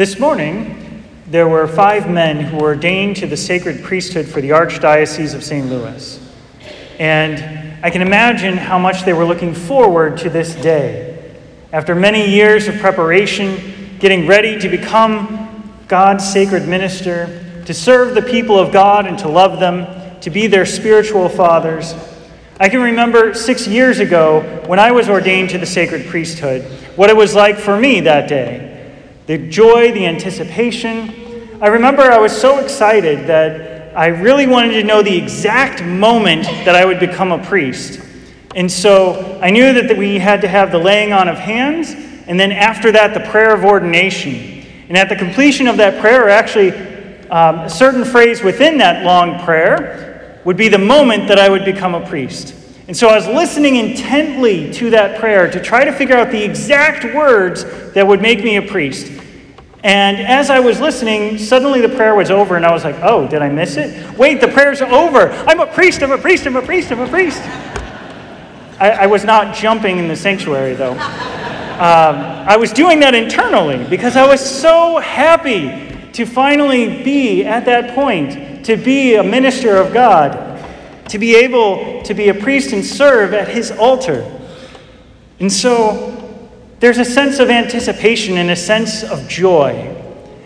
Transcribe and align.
This 0.00 0.18
morning, 0.18 1.04
there 1.26 1.46
were 1.46 1.68
five 1.68 2.08
men 2.08 2.40
who 2.40 2.56
were 2.56 2.68
ordained 2.68 3.16
to 3.16 3.26
the 3.26 3.36
sacred 3.36 3.82
priesthood 3.82 4.26
for 4.26 4.40
the 4.40 4.48
Archdiocese 4.48 5.34
of 5.34 5.44
St. 5.44 5.66
Louis. 5.66 6.18
And 6.98 7.84
I 7.84 7.90
can 7.90 8.00
imagine 8.00 8.56
how 8.56 8.78
much 8.78 9.04
they 9.04 9.12
were 9.12 9.26
looking 9.26 9.52
forward 9.52 10.16
to 10.20 10.30
this 10.30 10.54
day. 10.54 11.34
After 11.70 11.94
many 11.94 12.30
years 12.30 12.66
of 12.66 12.78
preparation, 12.78 13.98
getting 13.98 14.26
ready 14.26 14.58
to 14.60 14.70
become 14.70 15.70
God's 15.86 16.26
sacred 16.26 16.66
minister, 16.66 17.62
to 17.66 17.74
serve 17.74 18.14
the 18.14 18.22
people 18.22 18.58
of 18.58 18.72
God 18.72 19.04
and 19.04 19.18
to 19.18 19.28
love 19.28 19.60
them, 19.60 20.18
to 20.22 20.30
be 20.30 20.46
their 20.46 20.64
spiritual 20.64 21.28
fathers. 21.28 21.94
I 22.58 22.70
can 22.70 22.80
remember 22.80 23.34
six 23.34 23.68
years 23.68 23.98
ago 23.98 24.62
when 24.66 24.78
I 24.78 24.92
was 24.92 25.10
ordained 25.10 25.50
to 25.50 25.58
the 25.58 25.66
sacred 25.66 26.06
priesthood, 26.06 26.62
what 26.96 27.10
it 27.10 27.16
was 27.16 27.34
like 27.34 27.58
for 27.58 27.78
me 27.78 28.00
that 28.00 28.26
day 28.26 28.69
the 29.30 29.38
joy, 29.38 29.92
the 29.92 30.06
anticipation. 30.06 31.56
I 31.62 31.68
remember 31.68 32.02
I 32.02 32.18
was 32.18 32.36
so 32.36 32.58
excited 32.58 33.28
that 33.28 33.96
I 33.96 34.08
really 34.08 34.48
wanted 34.48 34.72
to 34.72 34.82
know 34.82 35.02
the 35.04 35.16
exact 35.16 35.84
moment 35.84 36.46
that 36.46 36.74
I 36.74 36.84
would 36.84 36.98
become 36.98 37.30
a 37.30 37.38
priest. 37.38 38.00
And 38.56 38.68
so 38.68 39.38
I 39.40 39.50
knew 39.50 39.72
that 39.72 39.96
we 39.96 40.18
had 40.18 40.40
to 40.40 40.48
have 40.48 40.72
the 40.72 40.78
laying 40.78 41.12
on 41.12 41.28
of 41.28 41.38
hands, 41.38 41.92
and 42.26 42.40
then 42.40 42.50
after 42.50 42.90
that, 42.90 43.14
the 43.14 43.20
prayer 43.30 43.54
of 43.54 43.64
ordination. 43.64 44.66
And 44.88 44.96
at 44.96 45.08
the 45.08 45.14
completion 45.14 45.68
of 45.68 45.76
that 45.76 46.00
prayer, 46.00 46.28
actually 46.28 46.72
um, 47.28 47.60
a 47.60 47.70
certain 47.70 48.04
phrase 48.04 48.42
within 48.42 48.78
that 48.78 49.04
long 49.04 49.38
prayer, 49.44 50.40
would 50.44 50.56
be 50.56 50.66
the 50.66 50.78
moment 50.78 51.28
that 51.28 51.38
I 51.38 51.48
would 51.48 51.64
become 51.64 51.94
a 51.94 52.04
priest. 52.04 52.52
And 52.88 52.96
so 52.96 53.06
I 53.06 53.14
was 53.14 53.28
listening 53.28 53.76
intently 53.76 54.72
to 54.72 54.90
that 54.90 55.20
prayer 55.20 55.48
to 55.48 55.62
try 55.62 55.84
to 55.84 55.92
figure 55.92 56.16
out 56.16 56.32
the 56.32 56.42
exact 56.42 57.14
words 57.14 57.62
that 57.92 58.04
would 58.04 58.20
make 58.20 58.42
me 58.42 58.56
a 58.56 58.62
priest. 58.62 59.19
And 59.82 60.18
as 60.18 60.50
I 60.50 60.60
was 60.60 60.78
listening, 60.78 61.38
suddenly 61.38 61.80
the 61.80 61.88
prayer 61.88 62.14
was 62.14 62.30
over, 62.30 62.56
and 62.56 62.66
I 62.66 62.72
was 62.72 62.84
like, 62.84 62.96
oh, 63.00 63.26
did 63.26 63.40
I 63.40 63.48
miss 63.48 63.76
it? 63.76 64.18
Wait, 64.18 64.40
the 64.40 64.48
prayer's 64.48 64.82
over. 64.82 65.30
I'm 65.30 65.60
a 65.60 65.66
priest, 65.66 66.02
I'm 66.02 66.12
a 66.12 66.18
priest, 66.18 66.46
I'm 66.46 66.56
a 66.56 66.62
priest, 66.62 66.92
I'm 66.92 67.00
a 67.00 67.08
priest. 67.08 67.40
I, 68.78 68.90
I 68.90 69.06
was 69.06 69.24
not 69.24 69.54
jumping 69.54 69.98
in 69.98 70.06
the 70.06 70.16
sanctuary, 70.16 70.74
though. 70.74 70.92
Um, 70.92 72.16
I 72.46 72.58
was 72.58 72.72
doing 72.72 73.00
that 73.00 73.14
internally 73.14 73.82
because 73.88 74.16
I 74.16 74.26
was 74.26 74.44
so 74.44 74.98
happy 74.98 75.90
to 76.12 76.26
finally 76.26 77.02
be 77.02 77.46
at 77.46 77.64
that 77.64 77.94
point, 77.94 78.66
to 78.66 78.76
be 78.76 79.14
a 79.14 79.22
minister 79.22 79.76
of 79.76 79.94
God, 79.94 80.62
to 81.08 81.18
be 81.18 81.34
able 81.36 82.02
to 82.02 82.12
be 82.12 82.28
a 82.28 82.34
priest 82.34 82.72
and 82.72 82.84
serve 82.84 83.32
at 83.32 83.48
his 83.48 83.70
altar. 83.70 84.30
And 85.38 85.50
so 85.50 86.19
there's 86.80 86.98
a 86.98 87.04
sense 87.04 87.38
of 87.38 87.50
anticipation 87.50 88.38
and 88.38 88.50
a 88.50 88.56
sense 88.56 89.02
of 89.02 89.28
joy. 89.28 89.96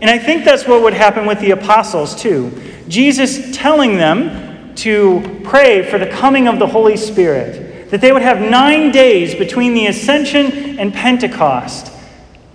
And 0.00 0.08
I 0.08 0.18
think 0.18 0.44
that's 0.44 0.66
what 0.66 0.82
would 0.82 0.94
happen 0.94 1.26
with 1.26 1.40
the 1.40 1.50
apostles, 1.50 2.14
too. 2.14 2.50
Jesus 2.88 3.54
telling 3.54 3.96
them 3.96 4.74
to 4.76 5.40
pray 5.44 5.82
for 5.90 5.98
the 5.98 6.06
coming 6.06 6.48
of 6.48 6.58
the 6.58 6.66
Holy 6.66 6.96
Spirit, 6.96 7.90
that 7.90 8.00
they 8.00 8.12
would 8.12 8.22
have 8.22 8.40
nine 8.40 8.92
days 8.92 9.34
between 9.34 9.74
the 9.74 9.86
ascension 9.86 10.78
and 10.78 10.94
Pentecost, 10.94 11.92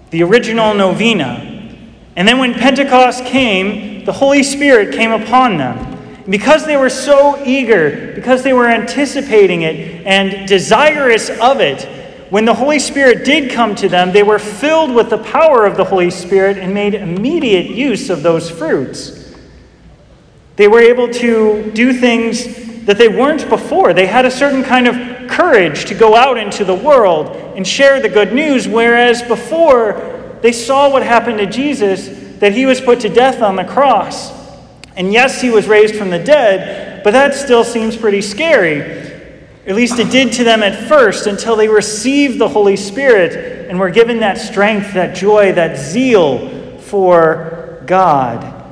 the 0.10 0.24
original 0.24 0.74
novena. 0.74 1.52
And 2.16 2.28
then 2.28 2.40
when 2.40 2.54
Pentecost 2.54 3.26
came, 3.26 4.06
the 4.06 4.14
Holy 4.14 4.42
Spirit 4.42 4.96
came 4.96 5.12
upon 5.12 5.58
them. 5.58 6.24
Because 6.28 6.66
they 6.66 6.78
were 6.78 6.90
so 6.90 7.44
eager, 7.46 8.14
because 8.16 8.42
they 8.42 8.54
were 8.54 8.68
anticipating 8.68 9.62
it 9.62 10.08
and 10.08 10.48
desirous 10.48 11.30
of 11.30 11.60
it, 11.60 11.88
when 12.30 12.46
the 12.46 12.54
Holy 12.54 12.80
Spirit 12.80 13.24
did 13.24 13.52
come 13.52 13.76
to 13.76 13.88
them, 13.88 14.12
they 14.12 14.24
were 14.24 14.40
filled 14.40 14.94
with 14.94 15.10
the 15.10 15.18
power 15.20 15.66
of 15.66 15.78
the 15.78 15.86
Holy 15.86 16.10
Spirit 16.10 16.58
and 16.58 16.74
made 16.74 16.96
immediate 16.96 17.70
use 17.70 18.10
of 18.10 18.24
those 18.24 18.50
fruits. 18.50 19.34
They 20.56 20.68
were 20.68 20.80
able 20.80 21.10
to 21.10 21.72
do 21.72 21.94
things 21.94 22.86
that 22.86 22.98
they 22.98 23.08
weren't 23.08 23.48
before. 23.50 23.94
They 23.94 24.08
had 24.08 24.26
a 24.26 24.32
certain 24.32 24.64
kind 24.64 24.88
of 24.88 25.30
courage 25.30 25.86
to 25.86 25.96
go 25.96 26.16
out 26.16 26.38
into 26.38 26.64
the 26.64 26.74
world 26.74 27.36
and 27.56 27.68
share 27.68 28.00
the 28.00 28.10
good 28.10 28.34
news, 28.34 28.68
whereas 28.68 29.22
before 29.22 30.38
they 30.42 30.52
saw 30.52 30.90
what 30.90 31.04
happened 31.04 31.40
to 31.40 31.46
Jesus, 31.46 32.40
that 32.40 32.54
he 32.54 32.66
was 32.66 32.82
put 32.82 33.00
to 33.02 33.10
death 33.10 33.42
on 33.42 33.56
the 33.56 33.64
cross. 33.64 34.32
And 34.96 35.12
yes, 35.12 35.42
he 35.42 35.50
was 35.50 35.68
raised 35.68 35.96
from 35.96 36.10
the 36.10 36.20
dead, 36.20 37.04
but 37.04 37.12
that 37.12 37.36
still 37.36 37.64
seems 37.64 37.98
pretty 37.98 38.22
scary. 38.22 39.15
At 39.68 39.76
least 39.76 39.98
it 39.98 40.12
did 40.12 40.32
to 40.34 40.44
them 40.44 40.62
at 40.62 40.88
first 40.88 41.26
until 41.26 41.56
they 41.56 41.68
received 41.68 42.38
the 42.38 42.48
Holy 42.48 42.76
Spirit 42.76 43.68
and 43.68 43.80
were 43.80 43.90
given 43.90 44.20
that 44.20 44.38
strength, 44.38 44.94
that 44.94 45.16
joy, 45.16 45.54
that 45.54 45.78
zeal 45.78 46.78
for 46.78 47.82
God. 47.88 48.64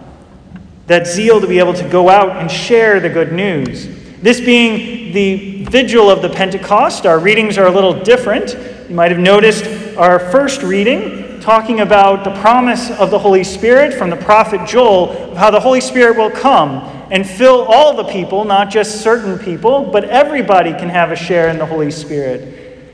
That 0.85 1.07
zeal 1.07 1.41
to 1.41 1.47
be 1.47 1.57
able 1.57 1.73
to 1.73 1.89
go 1.89 2.09
out 2.09 2.37
and 2.37 2.51
share 2.51 2.99
the 2.99 3.09
good 3.09 3.33
news. 3.33 3.87
This 4.21 4.39
being 4.39 5.13
the 5.13 5.65
vigil 5.65 6.11
of 6.11 6.21
the 6.21 6.29
Pentecost, 6.29 7.07
our 7.07 7.17
readings 7.17 7.57
are 7.57 7.65
a 7.65 7.71
little 7.71 8.03
different. 8.03 8.55
You 8.87 8.95
might 8.95 9.09
have 9.09 9.19
noticed 9.19 9.65
our 9.97 10.19
first 10.19 10.61
reading 10.61 11.39
talking 11.39 11.79
about 11.79 12.23
the 12.23 12.39
promise 12.39 12.91
of 12.91 13.09
the 13.09 13.19
Holy 13.19 13.43
Spirit 13.43 13.93
from 13.93 14.09
the 14.11 14.15
prophet 14.15 14.65
Joel 14.67 15.09
of 15.31 15.37
how 15.37 15.49
the 15.49 15.59
Holy 15.59 15.81
Spirit 15.81 16.17
will 16.17 16.31
come 16.31 16.92
and 17.13 17.29
fill 17.29 17.61
all 17.65 17.95
the 17.95 18.05
people, 18.05 18.43
not 18.43 18.71
just 18.71 19.03
certain 19.03 19.37
people, 19.37 19.83
but 19.83 20.03
everybody 20.05 20.71
can 20.71 20.89
have 20.89 21.11
a 21.11 21.15
share 21.15 21.47
in 21.49 21.59
the 21.59 21.65
Holy 21.65 21.91
Spirit. 21.91 22.89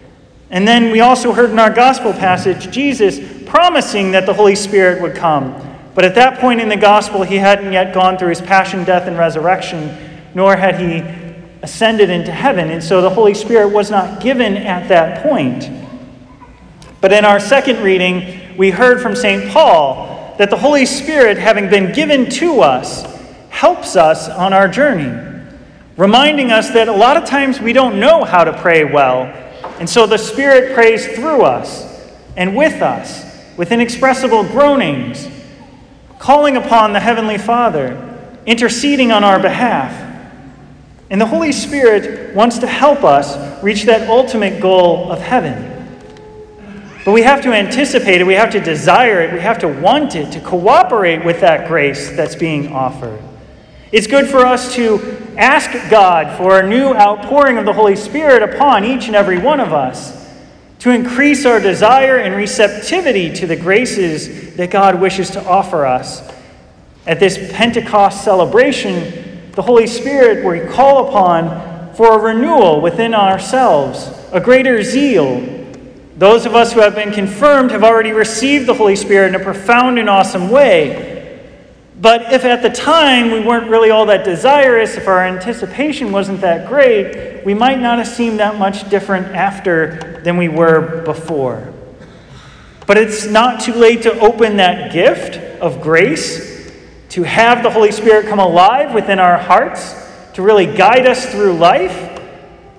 And 0.49 0.67
then 0.67 0.91
we 0.91 0.99
also 0.99 1.31
heard 1.31 1.51
in 1.51 1.57
our 1.57 1.69
gospel 1.69 2.11
passage 2.11 2.69
Jesus 2.69 3.17
promising 3.45 4.11
that 4.11 4.25
the 4.25 4.33
Holy 4.33 4.55
Spirit 4.55 5.01
would 5.01 5.15
come. 5.15 5.55
But 5.95 6.03
at 6.03 6.15
that 6.15 6.39
point 6.39 6.59
in 6.59 6.67
the 6.67 6.75
gospel, 6.75 7.23
he 7.23 7.37
hadn't 7.37 7.71
yet 7.71 7.93
gone 7.93 8.17
through 8.17 8.29
his 8.29 8.41
passion, 8.41 8.83
death, 8.83 9.07
and 9.07 9.17
resurrection, 9.17 9.95
nor 10.35 10.57
had 10.57 10.77
he 10.81 10.99
ascended 11.61 12.09
into 12.09 12.33
heaven. 12.33 12.71
And 12.71 12.83
so 12.83 13.01
the 13.01 13.09
Holy 13.09 13.33
Spirit 13.33 13.69
was 13.69 13.89
not 13.89 14.21
given 14.21 14.57
at 14.57 14.89
that 14.89 15.23
point. 15.23 15.71
But 16.99 17.13
in 17.13 17.23
our 17.23 17.39
second 17.39 17.81
reading, 17.81 18.57
we 18.57 18.69
heard 18.69 19.01
from 19.01 19.15
St. 19.15 19.49
Paul 19.49 20.35
that 20.37 20.49
the 20.49 20.57
Holy 20.57 20.85
Spirit, 20.85 21.37
having 21.37 21.69
been 21.69 21.93
given 21.93 22.29
to 22.31 22.59
us, 22.59 23.08
helps 23.59 23.97
us 23.97 24.29
on 24.29 24.53
our 24.53 24.69
journey, 24.69 25.11
reminding 25.97 26.49
us 26.49 26.69
that 26.69 26.87
a 26.87 26.93
lot 26.93 27.17
of 27.17 27.25
times 27.25 27.59
we 27.59 27.73
don't 27.73 27.99
know 27.99 28.23
how 28.23 28.45
to 28.45 28.57
pray 28.61 28.85
well. 28.85 29.23
And 29.81 29.89
so 29.89 30.07
the 30.07 30.17
Spirit 30.17 30.73
prays 30.73 31.05
through 31.07 31.41
us 31.41 32.09
and 32.37 32.55
with 32.55 32.81
us 32.81 33.25
with 33.57 33.73
inexpressible 33.73 34.43
groanings, 34.45 35.27
calling 36.19 36.55
upon 36.55 36.93
the 36.93 37.01
Heavenly 37.01 37.37
Father, 37.37 37.97
interceding 38.45 39.11
on 39.11 39.25
our 39.25 39.41
behalf. 39.41 39.91
And 41.09 41.19
the 41.19 41.25
Holy 41.25 41.51
Spirit 41.51 42.33
wants 42.33 42.59
to 42.59 42.67
help 42.67 43.03
us 43.03 43.61
reach 43.61 43.83
that 43.83 44.09
ultimate 44.09 44.61
goal 44.61 45.11
of 45.11 45.19
heaven. 45.19 45.65
But 47.03 47.11
we 47.11 47.23
have 47.23 47.41
to 47.43 47.51
anticipate 47.51 48.21
it, 48.21 48.23
we 48.23 48.35
have 48.35 48.51
to 48.51 48.61
desire 48.61 49.19
it, 49.19 49.33
we 49.33 49.41
have 49.41 49.59
to 49.59 49.67
want 49.67 50.15
it, 50.15 50.31
to 50.31 50.39
cooperate 50.39 51.25
with 51.25 51.41
that 51.41 51.67
grace 51.67 52.09
that's 52.11 52.35
being 52.35 52.71
offered. 52.71 53.21
It's 53.91 54.05
good 54.05 54.27
for 54.27 54.45
us 54.45 54.75
to 54.75 54.99
ask 55.35 55.71
God 55.89 56.37
for 56.37 56.59
a 56.59 56.69
new 56.69 56.93
outpouring 56.93 57.57
of 57.57 57.65
the 57.65 57.73
Holy 57.73 57.95
Spirit 57.95 58.43
upon 58.43 58.85
each 58.85 59.07
and 59.07 59.15
every 59.15 59.39
one 59.39 59.59
of 59.59 59.73
us, 59.73 60.29
to 60.79 60.91
increase 60.91 61.43
our 61.43 61.59
desire 61.59 62.17
and 62.17 62.35
receptivity 62.35 63.33
to 63.33 63.47
the 63.47 63.55
graces 63.55 64.55
that 64.57 64.69
God 64.69 65.01
wishes 65.01 65.31
to 65.31 65.43
offer 65.43 65.87
us. 65.87 66.21
At 67.07 67.19
this 67.19 67.51
Pentecost 67.51 68.23
celebration, 68.23 69.51
the 69.53 69.63
Holy 69.63 69.87
Spirit 69.87 70.45
we 70.45 70.71
call 70.71 71.07
upon 71.07 71.95
for 71.95 72.19
a 72.19 72.21
renewal 72.21 72.81
within 72.81 73.15
ourselves, 73.15 74.11
a 74.31 74.39
greater 74.39 74.83
zeal. 74.83 75.41
Those 76.15 76.45
of 76.45 76.55
us 76.55 76.73
who 76.73 76.81
have 76.81 76.93
been 76.93 77.11
confirmed 77.11 77.71
have 77.71 77.83
already 77.83 78.11
received 78.11 78.67
the 78.67 78.75
Holy 78.75 78.95
Spirit 78.95 79.29
in 79.33 79.41
a 79.41 79.43
profound 79.43 79.97
and 79.97 80.09
awesome 80.09 80.51
way. 80.51 81.18
But 82.01 82.31
if 82.31 82.45
at 82.45 82.61
the 82.61 82.69
time 82.69 83.31
we 83.31 83.41
weren't 83.41 83.69
really 83.69 83.89
all 83.89 84.05
that 84.05 84.23
desirous, 84.23 84.95
if 84.95 85.07
our 85.07 85.25
anticipation 85.25 86.13
wasn't 86.13 86.39
that 86.41 86.69
great, 86.69 87.43
we 87.43 87.53
might 87.53 87.79
not 87.79 87.97
have 87.97 88.07
seemed 88.07 88.39
that 88.39 88.57
much 88.57 88.89
different 88.89 89.27
after 89.35 90.21
than 90.23 90.37
we 90.37 90.47
were 90.47 91.01
before. 91.03 91.73
But 92.87 92.97
it's 92.97 93.27
not 93.27 93.59
too 93.59 93.73
late 93.73 94.03
to 94.03 94.17
open 94.19 94.57
that 94.57 94.93
gift 94.93 95.37
of 95.61 95.81
grace, 95.81 96.71
to 97.09 97.23
have 97.23 97.63
the 97.63 97.69
Holy 97.69 97.91
Spirit 97.91 98.27
come 98.27 98.39
alive 98.39 98.93
within 98.93 99.19
our 99.19 99.37
hearts, 99.37 99.93
to 100.35 100.41
really 100.41 100.65
guide 100.65 101.05
us 101.05 101.29
through 101.29 101.53
life. 101.53 102.17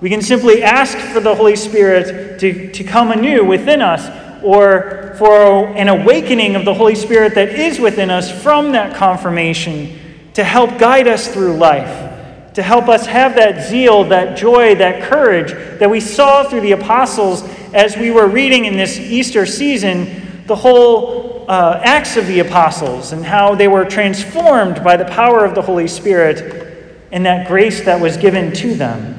We 0.01 0.09
can 0.09 0.23
simply 0.23 0.63
ask 0.63 0.97
for 0.97 1.19
the 1.19 1.35
Holy 1.35 1.55
Spirit 1.55 2.39
to, 2.39 2.71
to 2.71 2.83
come 2.83 3.11
anew 3.11 3.45
within 3.45 3.83
us 3.83 4.20
or 4.43 5.15
for 5.17 5.67
an 5.75 5.87
awakening 5.87 6.55
of 6.55 6.65
the 6.65 6.73
Holy 6.73 6.95
Spirit 6.95 7.35
that 7.35 7.49
is 7.49 7.79
within 7.79 8.09
us 8.09 8.31
from 8.43 8.71
that 8.71 8.95
confirmation 8.95 9.99
to 10.33 10.43
help 10.43 10.77
guide 10.79 11.07
us 11.07 11.27
through 11.27 11.57
life, 11.57 12.53
to 12.53 12.63
help 12.63 12.87
us 12.87 13.05
have 13.05 13.35
that 13.35 13.69
zeal, 13.69 14.03
that 14.05 14.37
joy, 14.37 14.75
that 14.75 15.03
courage 15.03 15.51
that 15.79 15.89
we 15.89 15.99
saw 15.99 16.43
through 16.43 16.61
the 16.61 16.71
apostles 16.71 17.43
as 17.73 17.97
we 17.97 18.11
were 18.11 18.27
reading 18.27 18.65
in 18.65 18.75
this 18.75 18.97
Easter 18.97 19.45
season 19.45 20.43
the 20.47 20.55
whole 20.55 21.45
uh, 21.49 21.81
Acts 21.83 22.17
of 22.17 22.27
the 22.27 22.39
Apostles 22.39 23.11
and 23.11 23.25
how 23.25 23.55
they 23.55 23.67
were 23.67 23.85
transformed 23.85 24.83
by 24.83 24.97
the 24.97 25.05
power 25.05 25.45
of 25.45 25.55
the 25.55 25.61
Holy 25.61 25.87
Spirit 25.87 27.07
and 27.11 27.25
that 27.25 27.47
grace 27.47 27.83
that 27.85 27.99
was 27.99 28.17
given 28.17 28.53
to 28.53 28.73
them. 28.73 29.17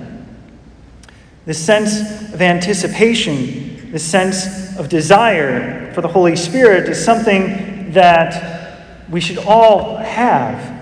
The 1.44 1.54
sense 1.54 2.32
of 2.32 2.40
anticipation, 2.40 3.92
the 3.92 3.98
sense 3.98 4.61
of 4.78 4.88
desire 4.88 5.92
for 5.92 6.00
the 6.00 6.08
Holy 6.08 6.36
Spirit 6.36 6.88
is 6.88 7.02
something 7.02 7.92
that 7.92 8.78
we 9.10 9.20
should 9.20 9.38
all 9.38 9.96
have 9.96 10.72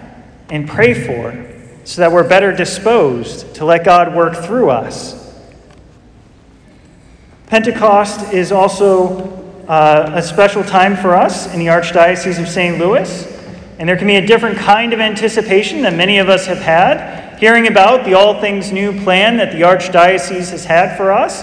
and 0.51 0.69
pray 0.69 0.95
for 0.95 1.47
so 1.85 2.01
that 2.03 2.13
we're 2.13 2.29
better 2.29 2.55
disposed 2.55 3.55
to 3.57 3.65
let 3.65 3.85
God 3.85 4.15
work 4.15 4.45
through 4.45 4.71
us. 4.71 5.21
Pentecost 7.47 8.33
is 8.33 8.53
also 8.53 9.37
uh, 9.67 10.13
a 10.15 10.23
special 10.23 10.63
time 10.63 10.97
for 10.97 11.15
us 11.15 11.53
in 11.53 11.59
the 11.59 11.67
Archdiocese 11.67 12.41
of 12.41 12.49
St. 12.49 12.79
Louis, 12.79 13.27
and 13.79 13.89
there 13.89 13.97
can 13.97 14.07
be 14.07 14.17
a 14.17 14.27
different 14.27 14.59
kind 14.59 14.93
of 14.93 15.01
anticipation 15.01 15.83
that 15.83 15.95
many 15.95 16.19
of 16.19 16.29
us 16.29 16.47
have 16.47 16.59
had, 16.59 17.39
hearing 17.41 17.67
about 17.67 18.05
the 18.05 18.15
All 18.15 18.41
Things 18.41 18.71
New 18.71 19.01
plan 19.03 19.37
that 19.39 19.53
the 19.53 19.63
Archdiocese 19.63 20.51
has 20.51 20.65
had 20.65 20.97
for 20.97 21.11
us. 21.11 21.43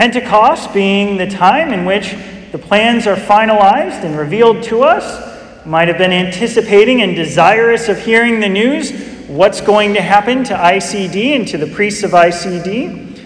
Pentecost 0.00 0.72
being 0.72 1.18
the 1.18 1.26
time 1.26 1.74
in 1.74 1.84
which 1.84 2.16
the 2.52 2.58
plans 2.58 3.06
are 3.06 3.16
finalized 3.16 4.02
and 4.02 4.16
revealed 4.16 4.62
to 4.62 4.80
us. 4.80 5.66
Might 5.66 5.88
have 5.88 5.98
been 5.98 6.10
anticipating 6.10 7.02
and 7.02 7.14
desirous 7.14 7.90
of 7.90 7.98
hearing 7.98 8.40
the 8.40 8.48
news 8.48 8.92
what's 9.28 9.60
going 9.60 9.92
to 9.92 10.00
happen 10.00 10.42
to 10.44 10.54
ICD 10.54 11.36
and 11.36 11.46
to 11.48 11.58
the 11.58 11.66
priests 11.66 12.02
of 12.02 12.12
ICD. 12.12 13.22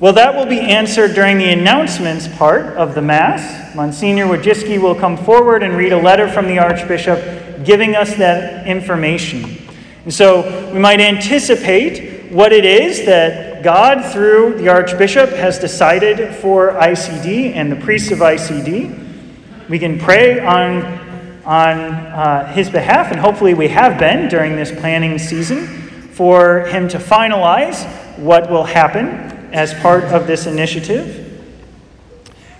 Well, 0.00 0.12
that 0.14 0.34
will 0.34 0.46
be 0.46 0.58
answered 0.58 1.14
during 1.14 1.38
the 1.38 1.50
announcements 1.50 2.26
part 2.26 2.76
of 2.76 2.96
the 2.96 3.02
Mass. 3.02 3.72
Monsignor 3.76 4.26
Wojcicki 4.26 4.82
will 4.82 4.96
come 4.96 5.16
forward 5.16 5.62
and 5.62 5.76
read 5.76 5.92
a 5.92 6.00
letter 6.02 6.26
from 6.26 6.48
the 6.48 6.58
Archbishop 6.58 7.64
giving 7.64 7.94
us 7.94 8.16
that 8.16 8.66
information. 8.66 9.56
And 10.02 10.12
so 10.12 10.72
we 10.72 10.80
might 10.80 10.98
anticipate 10.98 12.11
what 12.32 12.52
it 12.52 12.64
is 12.64 13.04
that 13.06 13.62
God, 13.62 14.12
through 14.12 14.58
the 14.58 14.68
Archbishop, 14.68 15.30
has 15.30 15.58
decided 15.58 16.34
for 16.36 16.72
ICD 16.72 17.54
and 17.54 17.70
the 17.70 17.76
priests 17.76 18.10
of 18.10 18.18
ICD. 18.18 19.68
We 19.68 19.78
can 19.78 19.98
pray 19.98 20.40
on 20.40 21.00
on 21.44 21.78
uh, 21.78 22.52
his 22.52 22.70
behalf, 22.70 23.10
and 23.10 23.18
hopefully 23.18 23.54
we 23.54 23.68
have 23.68 23.98
been 23.98 24.28
during 24.28 24.54
this 24.54 24.70
planning 24.70 25.18
season, 25.18 25.66
for 26.12 26.60
him 26.66 26.88
to 26.88 26.98
finalize 26.98 27.84
what 28.16 28.50
will 28.50 28.64
happen 28.64 29.08
as 29.52 29.74
part 29.74 30.04
of 30.04 30.26
this 30.26 30.46
initiative. 30.46 31.28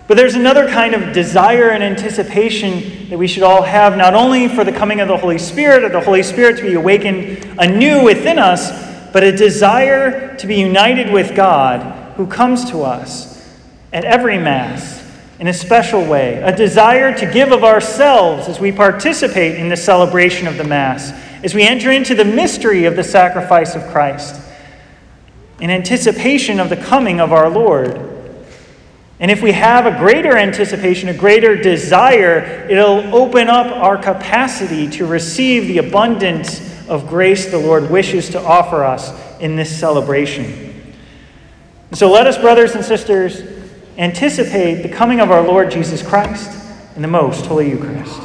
But 0.09 0.17
there's 0.17 0.35
another 0.35 0.69
kind 0.69 0.95
of 0.95 1.13
desire 1.13 1.71
and 1.71 1.83
anticipation 1.83 3.09
that 3.09 3.19
we 3.19 3.29
should 3.29 3.45
all 3.45 3.63
have, 3.63 3.97
not 3.97 4.15
only 4.15 4.49
for 4.49 4.65
the 4.65 4.73
coming 4.73 5.01
of 5.01 5.09
the 5.09 5.17
Holy 5.17 5.39
Spirit 5.39 5.85
or 5.85 5.89
the 5.89 6.01
Holy 6.01 6.23
Spirit 6.23 6.57
to 6.57 6.63
be 6.63 6.75
awakened 6.75 7.45
anew 7.59 8.03
within 8.03 8.39
us, 8.39 8.92
but 9.13 9.23
a 9.23 9.31
desire 9.31 10.37
to 10.37 10.47
be 10.47 10.57
united 10.57 11.13
with 11.13 11.37
God 11.37 12.15
who 12.17 12.27
comes 12.27 12.71
to 12.71 12.83
us 12.83 13.33
at 13.93 14.05
every 14.05 14.39
Mass 14.39 15.01
in 15.39 15.49
a 15.49 15.53
special 15.53 16.05
way, 16.05 16.41
a 16.43 16.55
desire 16.55 17.17
to 17.19 17.27
give 17.27 17.53
of 17.53 17.65
ourselves 17.65 18.49
as 18.49 18.61
we 18.61 18.73
participate 18.73 19.57
in 19.57 19.69
the 19.69 19.77
celebration 19.77 20.47
of 20.47 20.57
the 20.57 20.65
Mass, 20.65 21.11
as 21.43 21.55
we 21.55 21.63
enter 21.65 21.91
into 21.91 22.15
the 22.15 22.25
mystery 22.25 22.85
of 22.85 22.97
the 22.97 23.05
sacrifice 23.05 23.75
of 23.75 23.83
Christ, 23.89 24.41
in 25.61 25.69
anticipation 25.69 26.61
of 26.61 26.69
the 26.69 26.77
coming 26.77 27.21
of 27.21 27.33
our 27.33 27.51
Lord. 27.51 28.09
And 29.21 29.31
if 29.31 29.43
we 29.43 29.53
have 29.53 29.87
a 29.87 29.99
greater 29.99 30.37
anticipation, 30.37 31.09
a 31.09 31.15
greater 31.15 31.55
desire, 31.57 32.67
it'll 32.71 33.15
open 33.15 33.49
up 33.49 33.67
our 33.67 33.97
capacity 33.97 34.89
to 34.91 35.07
receive 35.07 35.67
the 35.67 35.79
abundance 35.79 36.72
of 36.93 37.09
grace 37.09 37.51
the 37.51 37.59
Lord 37.59 37.91
wishes 37.91 38.29
to 38.31 38.41
offer 38.41 38.85
us 38.85 39.11
in 39.41 39.57
this 39.57 39.75
celebration. 39.75 40.95
So 41.93 42.11
let 42.11 42.27
us, 42.27 42.37
brothers 42.37 42.75
and 42.75 42.85
sisters, 42.85 43.43
anticipate 43.97 44.83
the 44.83 44.91
coming 44.91 45.21
of 45.21 45.31
our 45.31 45.43
Lord 45.43 45.71
Jesus 45.71 46.07
Christ 46.07 46.51
in 46.95 47.01
the 47.01 47.09
most 47.09 47.47
holy 47.47 47.71
Eucharist. 47.71 48.21